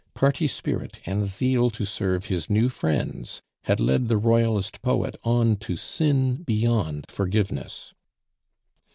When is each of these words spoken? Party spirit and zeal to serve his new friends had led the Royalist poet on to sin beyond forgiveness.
Party 0.15 0.47
spirit 0.47 0.97
and 1.05 1.23
zeal 1.23 1.69
to 1.69 1.85
serve 1.85 2.25
his 2.25 2.49
new 2.49 2.69
friends 2.69 3.43
had 3.65 3.79
led 3.79 4.07
the 4.07 4.17
Royalist 4.17 4.81
poet 4.81 5.15
on 5.23 5.55
to 5.57 5.77
sin 5.77 6.37
beyond 6.37 7.05
forgiveness. 7.07 7.93